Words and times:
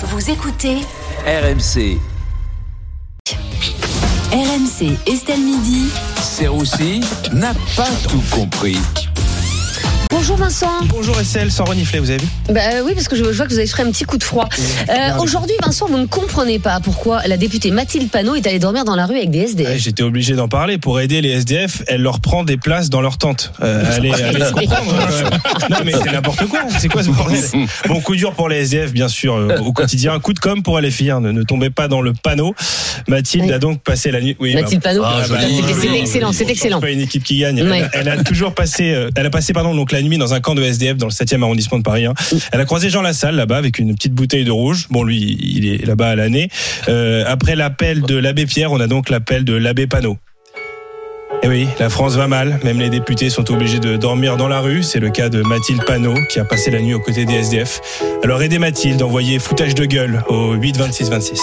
Vous 0.00 0.30
écoutez 0.30 0.76
RMC, 1.26 1.98
RMC 4.32 4.96
Estelle 5.08 5.40
Midi. 5.40 5.90
Serroussi 6.22 7.00
n'a 7.32 7.52
pas 7.76 7.88
tout 8.08 8.22
compris. 8.30 8.78
Bonjour 10.20 10.36
Vincent. 10.36 10.66
Bonjour 10.88 11.18
Estelle, 11.20 11.48
sans 11.52 11.62
renifler, 11.64 12.00
vous 12.00 12.10
avez 12.10 12.18
vu 12.20 12.26
Bah 12.50 12.60
euh, 12.74 12.82
oui, 12.84 12.92
parce 12.92 13.06
que 13.06 13.14
je, 13.14 13.22
je 13.22 13.30
vois 13.36 13.46
que 13.46 13.52
vous 13.52 13.58
avez 13.60 13.68
fait 13.68 13.82
un 13.82 13.90
petit 13.92 14.02
coup 14.02 14.18
de 14.18 14.24
froid. 14.24 14.48
Euh, 14.88 15.16
Aujourd'hui, 15.22 15.54
Vincent, 15.64 15.86
vous 15.86 15.96
ne 15.96 16.06
comprenez 16.06 16.58
pas 16.58 16.80
pourquoi 16.80 17.22
la 17.28 17.36
députée 17.36 17.70
Mathilde 17.70 18.10
Panot 18.10 18.34
est 18.34 18.44
allée 18.48 18.58
dormir 18.58 18.84
dans 18.84 18.96
la 18.96 19.06
rue 19.06 19.14
avec 19.16 19.30
des 19.30 19.42
SDF. 19.42 19.68
Ouais, 19.68 19.78
J'étais 19.78 20.02
obligé 20.02 20.34
d'en 20.34 20.48
parler. 20.48 20.76
Pour 20.76 20.98
aider 21.00 21.20
les 21.20 21.30
SDF, 21.30 21.84
elle 21.86 22.02
leur 22.02 22.18
prend 22.18 22.42
des 22.42 22.56
places 22.56 22.90
dans 22.90 23.00
leur 23.00 23.16
tente. 23.16 23.52
Euh, 23.62 23.84
allez, 23.94 24.10
allez 24.12 24.40
comprendre. 24.52 24.92
euh, 24.92 25.30
non 25.70 25.76
mais 25.84 25.92
c'est 25.92 26.10
n'importe 26.10 26.46
quoi. 26.48 26.62
C'est 26.80 26.88
quoi 26.88 27.04
ce 27.04 27.10
bordel? 27.10 27.40
Bon, 27.86 28.00
coup 28.00 28.16
dur 28.16 28.32
pour 28.34 28.48
les 28.48 28.56
SDF, 28.62 28.92
bien 28.92 29.06
sûr, 29.08 29.34
au 29.64 29.72
quotidien. 29.72 30.18
Coup 30.18 30.32
de 30.32 30.40
com 30.40 30.64
pour 30.64 30.80
les 30.80 30.90
filles. 30.90 31.12
hein. 31.12 31.20
Ne, 31.20 31.30
ne 31.30 31.44
tombez 31.44 31.70
pas 31.70 31.86
dans 31.86 32.00
le 32.00 32.12
panneau. 32.12 32.56
Mathilde 33.06 33.44
Oui. 33.46 33.52
a 33.52 33.60
donc 33.60 33.82
passé 33.82 34.10
la 34.10 34.20
nuit. 34.20 34.36
Oui, 34.40 34.52
Mathilde 34.54 34.82
bah, 34.82 34.90
Panot, 34.90 35.02
Ah, 35.06 35.22
bah, 35.28 35.36
oui, 35.48 35.98
excellent. 36.00 36.32
C'est 36.32 36.44
pas 36.80 36.90
une 36.90 37.00
équipe 37.02 37.22
qui 37.22 37.38
gagne. 37.38 37.58
Elle, 37.58 37.68
Ouais. 37.70 37.84
elle 37.92 38.08
a 38.08 38.16
toujours 38.24 38.52
passé, 38.52 38.96
elle 39.14 39.26
a 39.26 39.30
passé 39.30 39.52
pardon 39.52 39.76
donc 39.76 39.92
la 39.92 40.02
nuit 40.02 40.07
dans 40.16 40.32
un 40.32 40.40
camp 40.40 40.54
de 40.54 40.62
SDF 40.62 40.96
dans 40.96 41.06
le 41.06 41.12
7e 41.12 41.42
arrondissement 41.42 41.78
de 41.78 41.82
Paris. 41.82 42.06
hein. 42.06 42.14
Elle 42.52 42.60
a 42.60 42.64
croisé 42.64 42.88
Jean 42.88 43.02
Lassalle 43.02 43.34
là-bas 43.34 43.58
avec 43.58 43.78
une 43.78 43.94
petite 43.94 44.14
bouteille 44.14 44.44
de 44.44 44.50
rouge. 44.50 44.86
Bon 44.90 45.02
lui, 45.02 45.36
il 45.42 45.66
est 45.66 45.84
là-bas 45.84 46.08
à 46.10 46.16
l'année. 46.16 46.48
Euh, 46.88 47.24
après 47.26 47.56
l'appel 47.56 48.00
de 48.02 48.16
l'abbé 48.16 48.46
Pierre, 48.46 48.72
on 48.72 48.80
a 48.80 48.86
donc 48.86 49.10
l'appel 49.10 49.44
de 49.44 49.52
l'abbé 49.54 49.86
Panot. 49.86 50.16
Et 51.44 51.48
oui, 51.48 51.68
la 51.78 51.88
France 51.88 52.14
va 52.14 52.26
mal. 52.26 52.58
Même 52.64 52.80
les 52.80 52.90
députés 52.90 53.30
sont 53.30 53.48
obligés 53.52 53.78
de 53.78 53.96
dormir 53.96 54.36
dans 54.36 54.48
la 54.48 54.60
rue. 54.60 54.82
C'est 54.82 54.98
le 54.98 55.08
cas 55.10 55.28
de 55.28 55.40
Mathilde 55.42 55.82
Panot 55.86 56.16
qui 56.28 56.40
a 56.40 56.44
passé 56.44 56.70
la 56.70 56.80
nuit 56.80 56.94
aux 56.94 57.00
côtés 57.00 57.24
des 57.26 57.34
SDF. 57.34 57.80
Alors 58.24 58.42
aidez 58.42 58.58
Mathilde, 58.58 59.00
envoyez 59.02 59.38
foutage 59.38 59.74
de 59.76 59.84
gueule 59.84 60.24
au 60.28 60.54
8 60.54 60.76
26 60.76 61.08
26. 61.10 61.40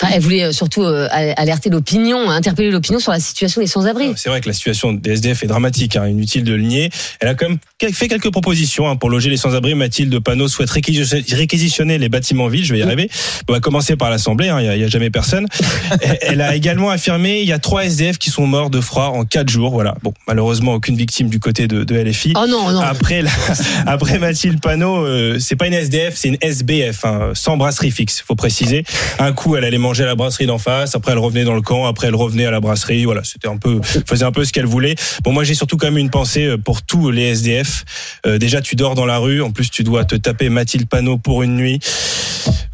Enfin, 0.00 0.12
elle 0.14 0.22
voulait 0.22 0.44
euh, 0.44 0.52
surtout 0.52 0.84
euh, 0.84 1.06
alerter 1.10 1.68
l'opinion, 1.68 2.30
interpeller 2.30 2.70
l'opinion 2.70 2.98
sur 2.98 3.12
la 3.12 3.20
situation 3.20 3.60
des 3.60 3.66
sans-abri. 3.66 4.12
C'est 4.16 4.30
vrai 4.30 4.40
que 4.40 4.48
la 4.48 4.54
situation 4.54 4.92
des 4.94 5.12
SDF 5.12 5.42
est 5.42 5.46
dramatique, 5.46 5.96
hein, 5.96 6.06
inutile 6.08 6.42
de 6.42 6.54
le 6.54 6.62
nier. 6.62 6.90
Elle 7.20 7.28
a 7.28 7.34
quand 7.34 7.48
même 7.48 7.58
fait 7.92 8.08
quelques 8.08 8.30
propositions 8.30 8.88
hein, 8.88 8.96
pour 8.96 9.10
loger 9.10 9.28
les 9.30 9.36
sans-abri. 9.36 9.74
Mathilde 9.74 10.18
Panot 10.18 10.48
souhaite 10.48 10.70
réquisitionner 10.70 11.98
les 11.98 12.08
bâtiments 12.08 12.48
vides. 12.48 12.64
Je 12.64 12.72
vais 12.72 12.80
y 12.80 12.82
arriver. 12.82 13.10
On 13.48 13.52
va 13.52 13.60
commencer 13.60 13.96
par 13.96 14.08
l'Assemblée. 14.10 14.48
hein, 14.48 14.60
Il 14.60 14.70
n'y 14.78 14.82
a, 14.82 14.86
a 14.86 14.88
jamais 14.88 15.10
personne. 15.10 15.46
Elle- 16.00 16.18
Elle 16.22 16.40
a 16.40 16.56
également 16.56 16.90
affirmé 16.90 17.40
il 17.40 17.46
y 17.48 17.52
a 17.52 17.58
trois 17.58 17.84
SDF 17.84 18.18
qui 18.18 18.30
sont 18.30 18.46
morts 18.46 18.70
de 18.70 18.80
froid 18.80 19.12
en 19.14 19.24
quatre 19.28 19.48
jours. 19.48 19.70
Voilà. 19.72 19.94
Bon, 20.02 20.12
malheureusement 20.26 20.74
aucune 20.74 20.96
victime 20.96 21.28
du 21.28 21.40
côté 21.40 21.66
de, 21.68 21.84
de 21.84 21.94
LFI. 21.96 22.32
Oh 22.36 22.46
non, 22.48 22.70
non. 22.72 22.80
Après, 22.80 23.22
la- 23.22 23.30
après 23.86 24.18
Mathilde 24.18 24.60
Panot, 24.60 25.04
euh, 25.04 25.38
c'est 25.38 25.56
pas 25.56 25.66
une 25.66 25.74
SDF, 25.74 26.14
c'est 26.16 26.28
une 26.28 26.38
SBF, 26.40 27.04
hein, 27.04 27.30
sans 27.34 27.56
brasserie 27.56 27.90
fixe, 27.90 28.22
faut 28.26 28.34
préciser. 28.34 28.84
Un 29.18 29.32
coup, 29.32 29.56
elle 29.56 29.64
allait 29.64 29.78
manger 29.78 30.04
à 30.04 30.06
la 30.06 30.14
brasserie 30.14 30.46
d'en 30.46 30.58
face, 30.58 30.94
après 30.94 31.12
elle 31.12 31.18
revenait 31.18 31.44
dans 31.44 31.54
le 31.54 31.62
camp, 31.62 31.86
après 31.86 32.08
elle 32.08 32.14
revenait 32.14 32.46
à 32.46 32.50
la 32.50 32.60
brasserie. 32.60 33.04
Voilà, 33.04 33.22
c'était 33.24 33.48
un 33.48 33.56
peu, 33.56 33.80
faisait 34.06 34.24
un 34.24 34.32
peu 34.32 34.44
ce 34.44 34.52
qu'elle 34.52 34.66
voulait. 34.66 34.94
Bon, 35.24 35.32
moi 35.32 35.44
j'ai 35.44 35.54
surtout 35.54 35.76
quand 35.76 35.86
même 35.86 35.98
une 35.98 36.10
pensée 36.10 36.44
euh, 36.46 36.56
pour 36.58 36.82
tous 36.82 37.10
les 37.10 37.22
SDF. 37.32 37.84
Euh, 38.26 38.38
déjà, 38.38 38.60
tu 38.60 38.76
dors 38.76 38.94
dans 38.94 39.06
la 39.06 39.18
rue, 39.18 39.42
en 39.42 39.50
plus 39.50 39.70
tu 39.70 39.82
dois 39.84 40.04
te 40.04 40.16
taper 40.16 40.48
Mathilde 40.48 40.88
Panot 40.88 41.18
pour 41.18 41.42
une 41.42 41.56
nuit. 41.56 41.80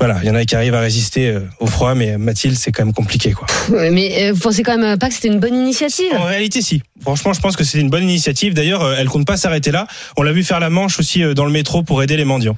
Voilà, 0.05 0.19
il 0.20 0.27
y 0.27 0.31
en 0.33 0.34
a 0.34 0.45
qui 0.45 0.56
arrivent 0.56 0.75
à 0.75 0.81
résister 0.81 1.28
euh, 1.28 1.42
au 1.61 1.67
froid, 1.69 1.95
mais 1.95 2.19
Mathilde, 2.19 2.56
c'est 2.56 2.72
quand 2.72 2.84
même 2.84 2.92
compliqué, 2.92 3.31
quoi. 3.31 3.47
Mais 3.70 4.31
euh, 4.31 4.33
vous 4.33 4.41
pensez 4.41 4.64
quand 4.64 4.77
même 4.77 4.98
pas 4.98 5.06
que 5.06 5.14
c'était 5.14 5.28
une 5.28 5.39
bonne 5.39 5.55
initiative? 5.55 6.12
En 6.19 6.25
réalité, 6.25 6.61
si. 6.61 6.83
Franchement, 7.03 7.33
je 7.33 7.41
pense 7.41 7.55
que 7.55 7.62
c'est 7.62 7.78
une 7.78 7.89
bonne 7.89 8.03
initiative. 8.03 8.53
D'ailleurs, 8.53 8.83
euh, 8.83 8.97
elle 8.98 9.08
compte 9.08 9.28
pas 9.28 9.36
s'arrêter 9.36 9.70
là. 9.70 9.86
On 10.17 10.25
l'a 10.25 10.33
vu 10.33 10.42
faire 10.42 10.58
la 10.58 10.70
manche 10.70 10.98
aussi 10.98 11.23
euh, 11.23 11.34
dans 11.34 11.45
le 11.45 11.53
métro 11.53 11.84
pour 11.84 12.03
aider 12.03 12.17
les 12.17 12.25
mendiants. 12.25 12.56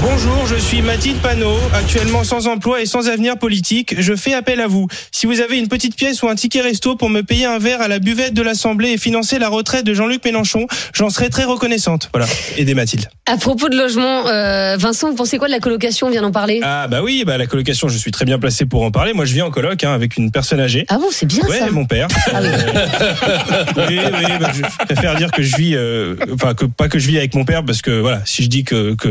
Bonjour, 0.00 0.39
je 0.50 0.56
suis 0.56 0.82
Mathilde 0.82 1.18
Panot, 1.18 1.58
actuellement 1.74 2.24
sans 2.24 2.48
emploi 2.48 2.80
et 2.80 2.86
sans 2.86 3.08
avenir 3.08 3.38
politique. 3.38 3.94
Je 4.00 4.16
fais 4.16 4.34
appel 4.34 4.60
à 4.60 4.66
vous. 4.66 4.88
Si 5.12 5.26
vous 5.26 5.40
avez 5.40 5.58
une 5.58 5.68
petite 5.68 5.94
pièce 5.94 6.22
ou 6.24 6.28
un 6.28 6.34
ticket 6.34 6.60
resto 6.60 6.96
pour 6.96 7.08
me 7.08 7.22
payer 7.22 7.46
un 7.46 7.58
verre 7.58 7.80
à 7.80 7.86
la 7.86 8.00
buvette 8.00 8.34
de 8.34 8.42
l'Assemblée 8.42 8.90
et 8.90 8.98
financer 8.98 9.38
la 9.38 9.48
retraite 9.48 9.86
de 9.86 9.94
Jean-Luc 9.94 10.24
Mélenchon, 10.24 10.66
j'en 10.92 11.08
serais 11.08 11.28
très 11.28 11.44
reconnaissante. 11.44 12.10
Voilà, 12.12 12.26
aidez 12.56 12.74
Mathilde. 12.74 13.06
À 13.26 13.36
propos 13.36 13.68
de 13.68 13.76
logement, 13.76 14.26
euh, 14.26 14.76
Vincent, 14.76 15.10
vous 15.10 15.14
pensez 15.14 15.38
quoi 15.38 15.46
de 15.46 15.52
la 15.52 15.60
colocation? 15.60 16.08
On 16.08 16.10
vient 16.10 16.22
d'en 16.22 16.32
parler. 16.32 16.60
Ah 16.64 16.88
bah 16.88 17.00
oui, 17.02 17.22
bah 17.24 17.38
la 17.38 17.46
colocation, 17.46 17.88
je 17.88 17.96
suis 17.96 18.10
très 18.10 18.24
bien 18.24 18.40
placé 18.40 18.66
pour 18.66 18.82
en 18.82 18.90
parler. 18.90 19.12
Moi, 19.12 19.26
je 19.26 19.34
vis 19.34 19.42
en 19.42 19.50
coloc 19.52 19.84
hein, 19.84 19.92
avec 19.92 20.16
une 20.16 20.32
personne 20.32 20.58
âgée. 20.58 20.84
Ah 20.88 20.98
bon, 20.98 21.06
c'est 21.12 21.26
bien 21.26 21.44
Ouais, 21.48 21.60
ça. 21.60 21.70
mon 21.70 21.84
père. 21.84 22.08
Ah 22.32 22.40
oui. 22.42 22.48
Euh, 22.48 23.64
oui, 23.88 24.00
oui, 24.00 24.32
bah, 24.40 24.50
je 24.52 24.62
je 24.80 24.84
préfère 24.94 25.14
dire 25.14 25.30
que 25.30 25.42
je 25.42 25.56
vis, 25.56 25.76
euh, 25.76 26.16
enfin 26.34 26.54
que 26.54 26.64
pas 26.64 26.88
que 26.88 26.98
je 26.98 27.06
vis 27.06 27.18
avec 27.18 27.34
mon 27.36 27.44
père 27.44 27.64
parce 27.64 27.82
que 27.82 28.00
voilà, 28.00 28.22
si 28.24 28.42
je 28.42 28.48
dis 28.48 28.64
que 28.64 28.94
que 28.96 29.08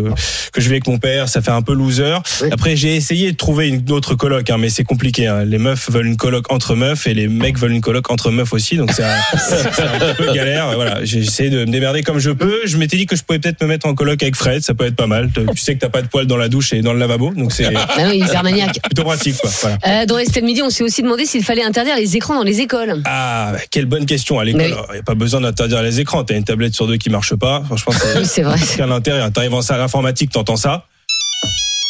que 0.51 0.59
je 0.61 0.67
vis 0.67 0.73
avec 0.75 0.87
mon 0.87 0.97
père, 0.97 1.28
ça 1.29 1.41
fait 1.41 1.51
un 1.51 1.61
peu 1.61 1.73
loser. 1.73 2.17
Oui. 2.41 2.49
Après, 2.51 2.75
j'ai 2.75 2.95
essayé 2.95 3.31
de 3.31 3.37
trouver 3.37 3.67
une 3.69 3.89
autre 3.91 4.15
coloc, 4.15 4.49
hein, 4.49 4.57
mais 4.57 4.69
c'est 4.69 4.83
compliqué. 4.83 5.27
hein. 5.27 5.45
Les 5.45 5.57
meufs 5.57 5.89
veulent 5.89 6.07
une 6.07 6.17
coloc 6.17 6.51
entre 6.51 6.75
meufs 6.75 7.07
et 7.07 7.13
les 7.13 7.27
mecs 7.27 7.57
veulent 7.57 7.71
une 7.71 7.81
coloc 7.81 8.09
entre 8.11 8.31
meufs 8.31 8.51
aussi, 8.53 8.75
donc 8.77 8.91
c'est 8.91 9.03
un, 9.03 10.13
peu 10.17 10.33
galère. 10.33 10.71
Voilà, 10.75 11.03
j'ai 11.05 11.19
essayé 11.19 11.49
de 11.49 11.59
me 11.65 11.71
démerder 11.71 12.03
comme 12.03 12.19
je 12.19 12.31
peux. 12.31 12.61
Je 12.65 12.77
m'étais 12.77 12.97
dit 12.97 13.05
que 13.05 13.15
je 13.15 13.23
pouvais 13.23 13.39
peut-être 13.39 13.61
me 13.61 13.67
mettre 13.67 13.87
en 13.87 13.93
coloc 13.95 14.21
avec 14.21 14.35
Fred, 14.35 14.61
ça 14.63 14.73
peut 14.73 14.85
être 14.85 14.95
pas 14.95 15.07
mal. 15.07 15.29
Tu 15.33 15.57
sais 15.57 15.75
que 15.75 15.79
t'as 15.79 15.89
pas 15.89 16.01
de 16.01 16.07
poils 16.07 16.27
dans 16.27 16.37
la 16.37 16.49
douche 16.49 16.73
et 16.73 16.81
dans 16.81 16.93
le 16.93 16.99
lavabo, 16.99 17.31
donc 17.33 17.51
c'est 17.53 17.65
Ah 17.75 17.87
oui, 18.11 18.23
plutôt 18.83 19.03
pratique, 19.03 19.37
quoi. 19.37 19.49
Voilà. 19.61 19.77
Euh, 19.87 20.05
dans 20.05 20.17
Estelle 20.17 20.43
Midi, 20.43 20.61
on 20.61 20.69
s'est 20.69 20.83
aussi 20.83 21.01
demandé 21.01 21.25
s'il 21.25 21.43
fallait 21.43 21.63
interdire 21.63 21.95
les 21.95 22.15
écrans 22.15 22.35
dans 22.35 22.43
les 22.43 22.61
écoles. 22.61 23.01
Ah, 23.05 23.51
bah, 23.53 23.59
quelle 23.69 23.85
bonne 23.85 24.05
question 24.05 24.39
à 24.39 24.45
l'école. 24.45 24.61
Il 24.89 24.93
n'y 24.93 24.99
a 24.99 25.03
pas 25.03 25.15
besoin 25.15 25.41
d'interdire 25.41 25.81
les 25.83 25.99
écrans. 25.99 26.23
T'as 26.23 26.35
une 26.35 26.43
tablette 26.43 26.73
sur 26.73 26.87
deux 26.87 26.97
qui 26.97 27.09
marche 27.09 27.35
pas. 27.35 27.61
Franchement, 27.65 27.93
Oui, 28.15 28.25
c'est 28.25 28.41
vrai. 28.41 28.57
c'est 28.57 28.81
aucun 28.81 28.91
intérêt. 28.91 29.29
T'arrives 29.31 29.53
en 29.53 29.61
salle 29.61 29.81
informatique, 29.81 30.31
t'entends 30.31 30.55
ça. 30.55 30.85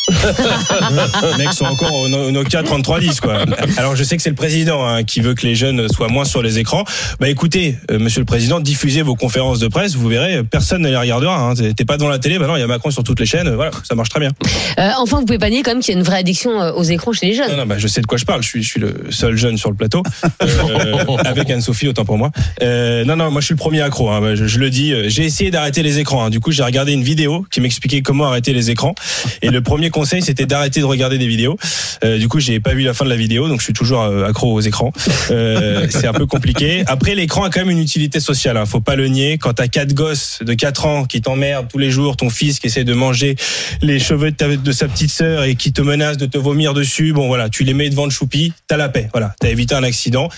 Les 0.10 1.38
mecs 1.46 1.54
sont 1.54 1.66
encore 1.66 1.94
au 1.94 2.08
No- 2.08 2.28
au 2.28 2.32
Nokia 2.32 2.64
3310 2.64 3.20
quoi. 3.22 3.40
Alors 3.78 3.96
je 3.96 4.04
sais 4.04 4.18
que 4.18 4.24
c'est 4.24 4.30
le 4.30 4.36
président 4.36 4.86
hein, 4.86 5.04
qui 5.04 5.22
veut 5.22 5.34
que 5.34 5.46
les 5.46 5.56
jeunes 5.56 5.88
soient 5.90 6.08
moins 6.10 6.26
sur 6.26 6.42
les 6.42 6.60
écrans. 6.60 6.84
Bah 7.20 7.30
écoutez, 7.30 7.78
euh, 7.92 8.00
Monsieur 8.00 8.20
le 8.22 8.26
Président, 8.26 8.60
diffusez 8.60 9.02
vos 9.02 9.16
conférences 9.16 9.60
de 9.60 9.68
presse, 9.68 9.96
vous 9.96 10.08
verrez, 10.08 10.36
euh, 10.38 10.44
personne 10.44 10.82
ne 10.82 10.90
les 10.90 10.98
regardera. 10.98 11.38
Hein. 11.40 11.54
T'es- 11.56 11.86
pas 11.86 11.98
devant 11.98 12.10
la 12.10 12.20
télé, 12.20 12.38
bah 12.38 12.46
non, 12.46 12.56
il 12.56 12.60
y 12.60 12.64
a 12.64 12.68
Macron 12.68 12.92
sur 12.92 13.04
toutes 13.04 13.20
les 13.20 13.26
chaînes. 13.26 13.50
Voilà, 13.50 13.72
ça 13.88 13.96
marche 13.96 14.10
très 14.10 14.20
bien. 14.20 14.30
Euh, 14.78 14.90
enfin, 15.00 15.18
vous 15.20 15.26
pouvez 15.26 15.40
pas 15.40 15.50
nier 15.50 15.64
quand 15.64 15.72
même 15.72 15.80
qu'il 15.82 15.92
y 15.94 15.98
a 15.98 16.00
une 16.00 16.06
vraie 16.06 16.20
addiction 16.20 16.62
euh, 16.62 16.72
aux 16.74 16.84
écrans 16.84 17.14
chez 17.14 17.26
les 17.26 17.34
jeunes. 17.34 17.50
Non, 17.50 17.58
non, 17.58 17.66
bah, 17.66 17.76
je 17.80 17.88
sais 17.88 18.02
de 18.02 18.06
quoi 18.06 18.18
je 18.20 18.26
parle. 18.26 18.44
Je 18.44 18.48
suis, 18.48 18.62
je 18.62 18.70
suis 18.70 18.80
le 18.80 18.94
seul 19.10 19.36
jeune 19.36 19.58
sur 19.58 19.72
le 19.72 19.76
plateau, 19.76 20.04
euh, 20.44 20.96
avec 21.26 21.50
Anne-Sophie, 21.50 21.88
autant 21.88 22.06
pour 22.06 22.18
moi. 22.20 22.30
Euh, 22.62 23.04
non, 23.06 23.16
non, 23.16 23.32
moi 23.32 23.42
je 23.42 23.46
suis 23.46 23.54
le 23.54 23.58
premier 23.60 23.82
accro. 23.82 24.10
hein. 24.12 24.36
Je, 24.36 24.46
je 24.46 24.60
le 24.60 24.70
dis. 24.70 24.94
J'ai 25.10 25.24
essayé 25.26 25.50
d'arrêter 25.50 25.82
les 25.82 25.98
écrans. 25.98 26.26
hein. 26.26 26.30
Du 26.30 26.40
coup, 26.40 26.52
j'ai 26.52 26.62
regardé 26.64 26.94
une 26.94 27.04
vidéo 27.04 27.46
qui 27.50 27.60
m'expliquait 27.62 28.02
comment 28.04 28.26
arrêter 28.28 28.54
les 28.54 28.70
écrans. 28.70 28.94
Et 29.42 29.50
le 29.50 29.62
premier 29.62 29.90
conseil, 30.00 30.22
c'était 30.22 30.46
d'arrêter 30.46 30.80
de 30.80 30.86
regarder 30.86 31.18
des 31.18 31.28
vidéos. 31.28 31.58
Euh, 32.06 32.18
du 32.18 32.30
coup, 32.30 32.40
j'ai 32.40 32.62
pas 32.62 32.74
vu 32.74 32.84
la 32.84 32.94
fin 32.94 33.04
de 33.04 33.10
la 33.10 33.18
vidéo, 33.18 33.50
donc 33.50 33.60
je 33.60 33.66
suis 33.66 33.74
toujours 33.74 34.02
euh, 34.02 34.30
accro 34.30 34.54
aux 34.54 34.62
écrans. 34.62 34.94
Euh, 35.30 35.88
c'est 35.90 36.08
un 36.08 36.14
peu 36.14 36.26
compliqué. 36.26 36.84
Après, 36.88 37.16
l'écran 37.16 37.44
a 37.44 37.50
quand 37.50 37.60
même 37.60 37.70
une 37.70 37.82
utilité 37.82 38.22
sociale. 38.22 38.56
Hein. 38.56 38.66
Faut 38.66 38.80
pas 38.80 38.96
le 38.96 39.08
nier. 39.08 39.38
Quand 39.38 39.52
t'as 39.52 39.68
quatre 39.68 39.94
gosses 39.94 40.40
de 40.42 40.54
4 40.54 40.86
ans 40.86 41.04
qui 41.04 41.22
t'emmerdent 41.22 41.68
tous 41.68 41.78
les 41.78 41.92
jours, 41.92 42.16
ton 42.16 42.30
fils 42.30 42.60
qui 42.60 42.68
essaie 42.68 42.86
de 42.86 42.94
manger 42.94 43.36
les 43.82 44.00
cheveux 44.00 44.32
de, 44.32 44.56
de 44.56 44.72
sa 44.72 44.88
petite 44.88 45.12
sœur 45.12 45.44
et 45.44 45.56
qui 45.56 45.74
te 45.74 45.82
menace 45.82 46.16
de 46.16 46.28
te 46.28 46.38
vomir 46.38 46.74
dessus, 46.74 47.12
bon 47.12 47.28
voilà, 47.28 47.50
tu 47.50 47.66
les 47.66 47.74
mets 47.74 47.90
devant 47.90 48.06
le 48.06 48.12
choupi, 48.12 48.54
t'as 48.68 48.78
la 48.78 48.88
paix. 48.88 49.10
Voilà, 49.12 49.36
t'as 49.42 49.50
évité 49.50 49.76
un 49.76 49.84
accident 49.84 50.30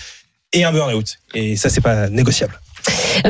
et 0.52 0.64
un 0.64 0.72
burn-out. 0.72 1.18
Et 1.34 1.54
ça, 1.56 1.68
c'est 1.68 1.80
pas 1.80 2.08
négociable. 2.08 2.58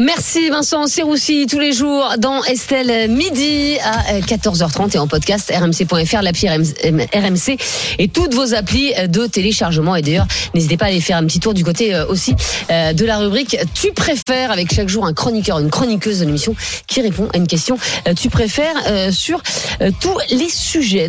Merci 0.00 0.48
Vincent 0.50 0.87
Serroussi 0.87 1.47
tous 1.47 1.59
les 1.59 1.72
jours 1.72 2.15
dans 2.19 2.43
Estelle 2.44 3.10
midi 3.10 3.76
à 3.82 4.15
euh, 4.15 4.20
14h30 4.20 4.94
et 4.94 4.98
en 4.98 5.06
podcast 5.06 5.53
rmc.fr, 5.54 6.22
l'appli 6.22 6.48
RMC 6.48 7.56
et 7.98 8.09
toutes 8.09 8.34
vos 8.34 8.54
applis 8.54 8.93
de 9.09 9.26
téléchargement. 9.26 9.97
Et 9.97 10.03
d'ailleurs, 10.03 10.26
n'hésitez 10.54 10.76
pas 10.76 10.87
à 10.87 10.88
aller 10.88 11.00
faire 11.00 11.16
un 11.16 11.25
petit 11.25 11.41
tour 11.41 11.54
du 11.54 11.65
côté 11.65 11.94
euh, 11.94 12.06
aussi 12.06 12.34
euh, 12.70 12.93
de 12.93 13.04
la 13.04 13.19
rubrique 13.19 13.56
Tu 13.75 13.93
préfères 13.93 14.50
avec 14.50 14.72
chaque 14.72 14.88
jour 14.88 15.06
un 15.06 15.12
chroniqueur, 15.12 15.59
une 15.59 15.70
chroniqueuse 15.70 16.20
de 16.20 16.25
l'émission 16.25 16.54
qui 16.87 17.00
répond 17.00 17.28
à 17.32 17.37
une 17.37 17.47
question 17.47 17.78
euh, 18.09 18.14
Tu 18.14 18.31
préfères 18.31 18.75
euh, 18.87 19.10
sur 19.10 19.43
euh, 19.81 19.90
tous 20.00 20.19
les 20.31 20.49
sujets. 20.49 21.08